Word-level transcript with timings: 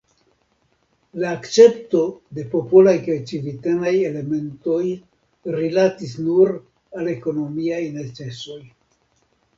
La 1.23 1.27
akcepto 1.39 1.99
de 2.37 2.45
popolaj 2.53 2.95
kaj 3.09 3.17
civitanaj 3.33 3.93
elementoj 4.07 4.81
rilatis 5.59 6.17
nur 6.29 6.55
al 7.01 7.13
ekonomiaj 7.17 7.81
necesoj. 8.01 8.61